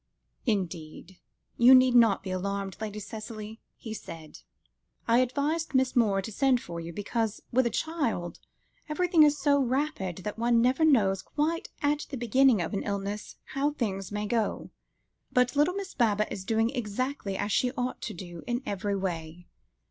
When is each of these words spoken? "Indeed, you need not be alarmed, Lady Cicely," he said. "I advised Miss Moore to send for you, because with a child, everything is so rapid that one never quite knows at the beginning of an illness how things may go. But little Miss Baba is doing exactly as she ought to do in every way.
"Indeed, 0.47 1.19
you 1.59 1.75
need 1.75 1.93
not 1.93 2.23
be 2.23 2.31
alarmed, 2.31 2.75
Lady 2.81 2.97
Cicely," 2.99 3.61
he 3.75 3.93
said. 3.93 4.39
"I 5.07 5.19
advised 5.19 5.75
Miss 5.75 5.95
Moore 5.95 6.23
to 6.23 6.31
send 6.31 6.59
for 6.59 6.79
you, 6.79 6.91
because 6.91 7.43
with 7.51 7.67
a 7.67 7.69
child, 7.69 8.39
everything 8.89 9.21
is 9.21 9.37
so 9.37 9.59
rapid 9.61 10.17
that 10.23 10.39
one 10.39 10.59
never 10.59 10.83
quite 10.83 10.85
knows 10.87 11.71
at 11.83 12.07
the 12.09 12.17
beginning 12.17 12.63
of 12.63 12.73
an 12.73 12.81
illness 12.81 13.35
how 13.53 13.73
things 13.73 14.11
may 14.11 14.25
go. 14.25 14.71
But 15.31 15.55
little 15.55 15.75
Miss 15.75 15.93
Baba 15.93 16.25
is 16.33 16.45
doing 16.45 16.71
exactly 16.71 17.37
as 17.37 17.51
she 17.51 17.71
ought 17.73 18.01
to 18.01 18.13
do 18.15 18.41
in 18.47 18.63
every 18.65 18.95
way. 18.95 19.45